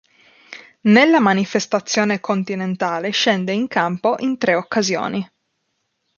[0.85, 5.23] Nella manifestazione continentale scende in campo in tre occasioni.